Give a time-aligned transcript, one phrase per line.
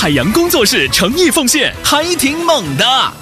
[0.00, 3.12] 海洋工作室诚意奉献，还挺猛的。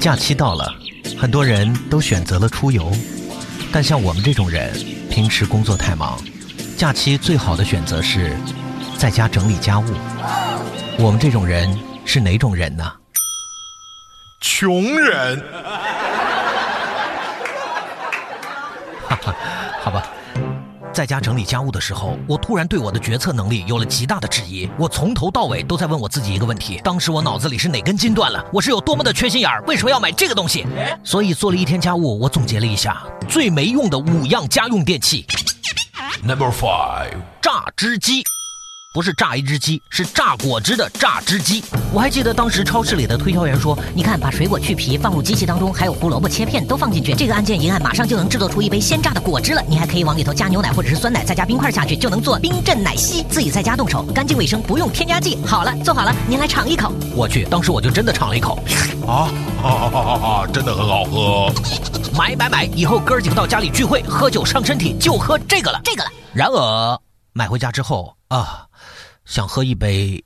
[0.00, 0.74] 假期到了，
[1.20, 2.90] 很多人都选择了出游，
[3.70, 4.72] 但像我们这种人，
[5.10, 6.18] 平时工作太忙，
[6.74, 8.34] 假期最好的选择是
[8.96, 9.84] 在家整理家务。
[10.98, 12.90] 我们这种人是哪种人呢？
[14.40, 15.38] 穷人。
[19.06, 19.34] 哈哈，
[19.82, 20.06] 好吧。
[21.00, 24.68] 在家整理家务的时候，我突然对我的决策能力有了极大的质疑。
[24.76, 28.44] 我从头到尾都在问我自己一个问题：当时我脑子里是哪根筋断了？
[28.52, 29.64] 我是有多么的缺心眼儿？
[29.66, 30.66] 为什么要买这个东西？
[31.02, 35.24] 所以做了一天家务，我总结了一下最没用的五样家用电器。
[36.22, 38.22] Number five，榨汁机。
[38.92, 41.62] 不是榨一只鸡，是榨果汁的榨汁机。
[41.92, 49.62] 我还记得当时超市里的推销员说：“你看，把水果去皮放入机器当中，还有胡萝卜切片都放进去，这个按键一按，马上就能制作出一杯鲜榨的果汁了。
[49.68, 53.24] 你还可以往里头加牛奶或者是酸奶，再加冰块下去，就能做冰镇奶昔。
[53.30, 55.38] 自己在家动手，干净卫生，不用添加剂。
[55.46, 56.92] 好了，做好了，您来尝一口。
[57.14, 58.58] 我去，当时我就真的尝了一口，
[59.06, 59.30] 啊，
[59.62, 61.52] 哈哈哈哈真的很好喝。
[62.18, 62.64] 买买买！
[62.74, 66.10] 以后哥儿几个到家里聚会，喝酒伤身体，就喝这个了，这个了。
[66.32, 66.98] 然而
[67.32, 68.66] 买回家之后啊。
[69.26, 70.24] 想喝一杯，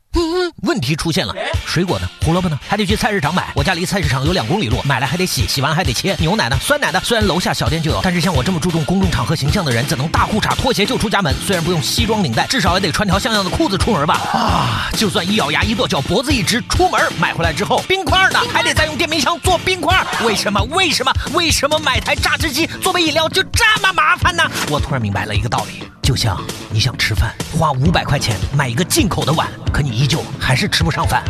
[0.62, 1.34] 问题出现了，
[1.66, 2.08] 水果呢？
[2.24, 2.58] 胡萝卜呢？
[2.66, 3.52] 还得去菜市场买。
[3.54, 6.16] 我家离菜市场有两公里路，买来还得洗，洗完还得切。
[6.18, 6.56] 牛奶呢？
[6.58, 6.98] 酸奶呢？
[7.04, 11.34] 虽然楼下小店就有，但是像我这么注重公众场合形象的人，怎能大裤衩拖鞋就出家门？
[11.44, 14.14] 虽然不用西装领带，至少也得穿条像样的裤子出门吧？
[14.32, 14.90] 啊！
[14.96, 18.38] 就算一咬牙一跺脚，脖子一直出门，买回来之后，冰块呢？
[18.50, 20.02] 还得再用电冰箱做冰块。
[20.24, 20.62] 为什么？
[20.70, 21.12] 为什么？
[21.34, 24.42] 为什么买台榨汁机做杯饮料就这么麻烦呢？
[24.70, 25.84] 我突然明白了一个道理。
[26.04, 26.38] 就像
[26.68, 31.24] 你想吃饭，花五百块钱买一个进口的碗，可你依旧还是吃不上饭。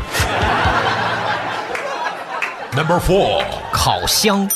[2.73, 4.51] Number four，烤箱，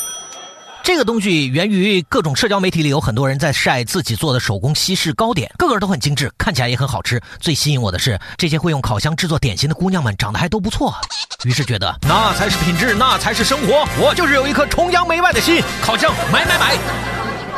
[0.83, 7.21] 这个东西源于各种社交媒体里有很多人在晒自己做的手工西式糕点，个个都很精致，看起来也很好吃。
[7.39, 10.93] 最吸引我的是这些会用烤箱制作点心的姑娘们长得还都不错，
[11.45, 13.87] 于是觉得那才是品质，那才是生活。
[13.97, 16.77] 我就是有一颗崇洋媚外的心，烤箱买买买。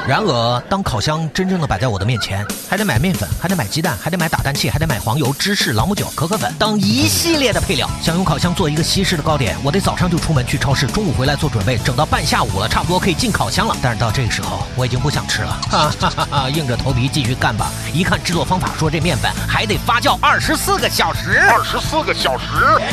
[0.07, 7.87] 然而，当烤箱真正的摆在我的面前，还得买面粉，还得买鸡蛋，还得买打蛋器，还得买黄油、芝士、朗姆酒、可可粉等一系列的配料。
[8.01, 13.75] 想用烤箱做一个西式的糕点，我得早上就出门去超市，中午回来做准备，整到半下午了，差不多可以进烤箱了。
[13.81, 16.49] 但是到这个时候，我已经不想吃了，哈哈哈哈！
[16.49, 17.71] 硬着头皮继续干吧。
[17.93, 22.45] 一看制作方法，说这面粉还得发酵二十四个小时，二十四个小时，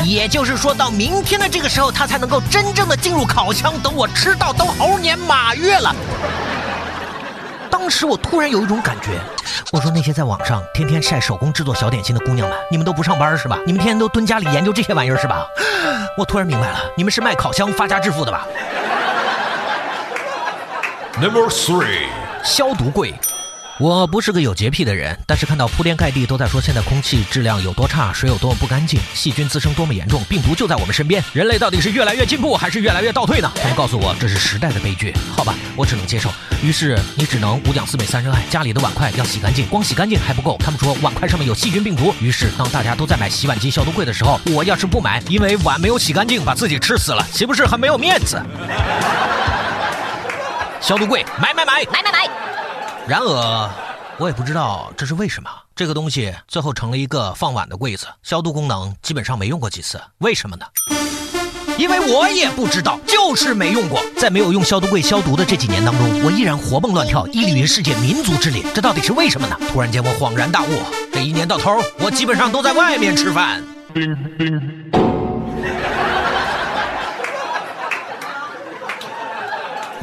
[0.05, 3.73] 也就是说到明天的这个时候，它才能够真正的进入烤箱。
[3.81, 5.93] 等我吃到都猴年马月了。
[7.89, 9.19] 当时我突然有一种感觉，
[9.71, 13.57] 我说那些在网上天天晒手工制作小点心的姑娘们，你们都不上班是吧？
[13.65, 15.43] 你们天天都蹲家里研究这些玩意儿是吧？
[16.15, 18.45] 我突然明白了，你们是卖烤箱发家致富的吧
[21.19, 22.05] ？Number three，
[22.43, 23.15] 消毒柜。
[23.79, 33.49] 我不是个有洁癖的人，但是看到铺天盖地都在说现在空气质量有多差，水有多么不干净，细菌滋生多么严重，病毒就在我们身边，人类到底是越来越进步还是越来越倒退呢？
[33.55, 36.29] 他们告诉我这是时代的悲剧，好吧，我只能接受。
[36.61, 42.13] 于是你只能五讲四美三热爱，家里的碗筷要洗干净，光洗干净还不够，他们说碗筷上面有细菌病毒。
[42.19, 48.43] 于是当大家都在买洗碗机消毒柜的时候，我要是不买，因为碗没有洗干净，把自己吃死了，岂不是很没有面子？
[50.81, 52.29] 消毒柜买买买买买买。
[53.09, 53.69] 然而。
[54.19, 60.65] 我也不知道这是为什么，这个东西最后成了一个放碗的柜子，消毒功能基本上没用过几次，为什么呢？
[61.79, 63.99] 因为我也不知道，就是没用过。
[64.15, 69.57] 在没有用消毒柜消毒的这几年当中，我依然活蹦乱跳，屹立于世界民族之林，这到底是为什么呢？
[69.71, 70.79] 突然间我恍然大悟，
[71.11, 73.63] 这一年到头，我基本上都在外面吃饭。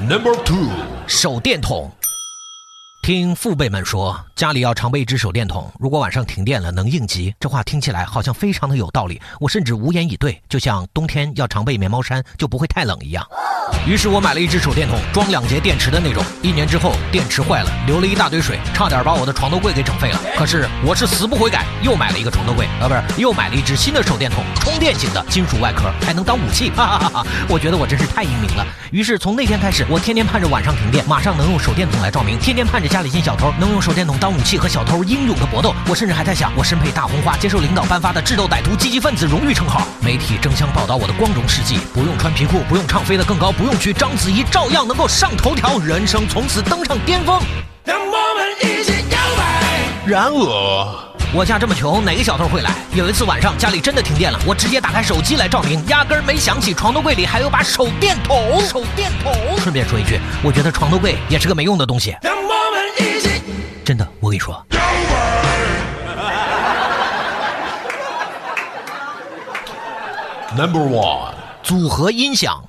[0.00, 0.70] Number two，
[1.06, 1.88] 手电筒。
[3.06, 7.32] 听父辈们说，家里要常备一只手电筒，如果晚上停电了能应急。
[7.38, 13.24] 这话听起来好像非常的有道理，我甚至无言以对，就像冬天要常备棉毛衫就不会太冷一样。
[13.86, 16.20] 于是我买了一只手电筒，装两节电池的那种。
[16.42, 20.20] 一年之后，电池坏了，流了一大堆水，差点把我的床头柜给整废了。
[20.36, 26.70] 可是我是死不悔改，又买了一个床头柜，啊，不是，又买了一只新的手电筒，充电型的，金属外壳，还能当武器。
[26.70, 27.26] 哈哈哈哈！
[27.48, 28.66] 我觉得我真是太英明了。
[28.90, 32.95] 于是从那天开始，我天天盼着晚上停电，马上能用手电筒来照明，天天盼着。
[32.96, 35.74] 家里进小偷，能用手电筒当武器和小偷英勇的搏斗。
[35.86, 39.86] 我甚至还在想，我身佩大红花，接受领导颁发的智斗歹徒积极分子荣誉称号。
[40.00, 47.38] 媒体争相报道我的光荣事迹，不用穿皮裤，不用唱飞得更高，不用娶章子怡，照样能够上头条，人生从此登上巅峰。
[47.84, 49.74] 让我们一起摇摆。
[50.06, 50.88] 然而，
[51.34, 52.70] 我家这么穷，哪个小偷会来？
[52.94, 58.58] 有一次晚上家里真的停电了，我直接打开手机来照明，压根儿没想起床头柜里还有把手电筒。
[58.66, 59.34] 手电筒。
[59.58, 62.16] 顺便说一句，我觉得床头柜也是个没用的东西。
[64.26, 64.60] 我跟你说。
[70.56, 71.32] Number one，
[71.62, 72.60] 组合音响。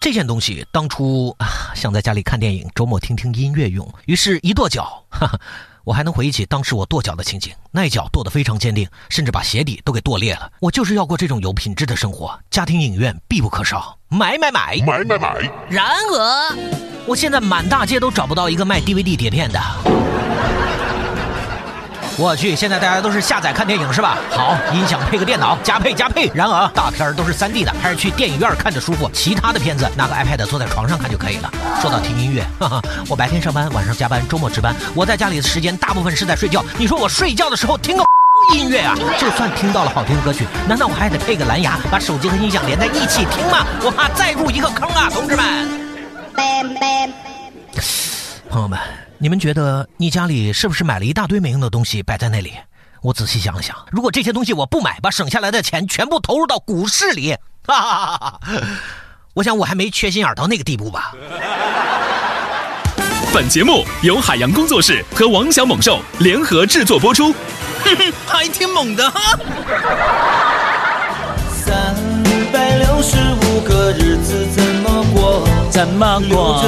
[0.00, 1.46] 这件东西当初啊，
[1.76, 5.38] 想在家里看电影，周末听听音乐用，于是一跺脚，哈哈，
[5.84, 10.50] 我还能回忆起当时我跺脚的情景，那一脚跺得非常坚定，甚至把鞋底都给跺裂了。
[10.60, 14.76] 我就是要过这种有品质的生活，家庭影院必不可少，买买买！
[14.84, 15.50] 买买买！
[15.70, 16.56] 然而，
[17.06, 19.58] 我现在满大街都找不到一个卖 DVD 碟片的。
[22.16, 24.18] 我去，现在大家都是下载看电影是吧？
[24.30, 26.30] 好，音响配个电脑，加配加配。
[26.32, 29.10] 然而，大片儿都是 3D 的，还是去电影院看着舒服。
[29.12, 31.52] 其他的片子拿个 iPad 坐在床上看就可以了。
[31.80, 36.64] 说到听音乐，哈哈，我白天上班，晚上加班，周末值班，我在家里的时间大部分是在睡觉。
[36.78, 38.04] 你说我睡觉的时候听个
[38.54, 38.94] 音乐啊？
[39.18, 43.66] 就算听到了好听的歌曲，难道我还得配个蓝牙，把手机和音响连在一起听吗？
[43.82, 45.44] 我怕再入一个坑啊，同志们！
[48.48, 48.78] 朋友们。
[49.18, 52.52] 你们觉得你家里是不是买了一大堆没用的东西摆在那里？
[53.00, 58.40] 我仔细想了想，如果这些东西我不买，把省下来的钱全部投入到股市里，哈哈哈哈
[59.34, 61.14] 我想我还没缺心眼到那个地步吧。
[63.32, 67.32] 本节目由海洋工作室和王小猛兽联合制作播出，
[67.84, 69.38] 哼哼，还挺猛的哈。
[71.64, 71.94] 三
[72.52, 75.48] 百六十五个日子怎么过？
[75.70, 76.62] 怎么流过？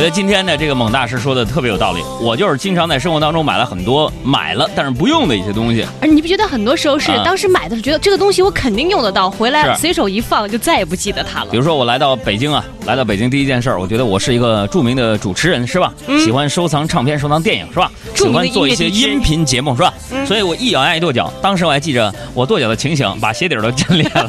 [0.00, 2.00] 我觉得今天呢这个猛大师说的特别有道理。
[2.22, 5.84] 我就是经常在生活当中买了很多买了但是不用的一些东西。
[6.00, 11.58] 而你不觉得很多时候是啊当时买的时候觉得这个东西我肯定用得到，回来随手一放就再也不记得它了比。
[11.58, 15.92] 如说我来到北京啊，来到北京第一件事儿，我觉得我是一个著名的主持人，是吧？
[16.24, 17.92] 喜欢收藏唱片、收藏电影，是吧？
[18.14, 19.92] 喜欢做一些音频节目，是吧？
[20.26, 24.26] 所以我一咬牙一跺脚，当时我还记着我跺脚的情形，把鞋底儿都 震裂了。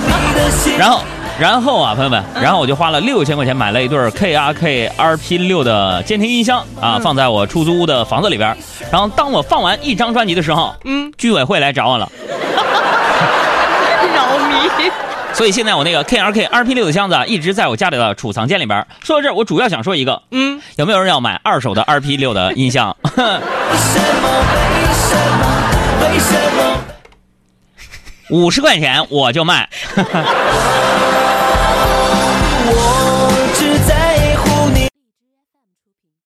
[0.78, 1.02] 然后，
[1.38, 8.56] 然后啊，朋友们，然后我就花了六千块钱买了一对 KRK RP 六的监听音箱啊，放在我出租屋的房子里边。
[8.90, 12.10] 然后当我放完一张专辑的时候，嗯，居委会来找我了。
[14.14, 14.92] 扰民。
[15.32, 18.86] 所以现在我那个 KRK RP 六的箱子啊，一直在我家里的储藏间里边。
[19.02, 22.96] 说到这儿，我主要想说一个，嗯，有没有人要买二手的 RP 六的音箱？
[23.02, 23.18] 为什
[24.22, 24.28] 么？
[24.70, 25.44] 为什么？
[26.00, 26.78] 为什么？
[28.30, 29.68] 五十块钱我就卖。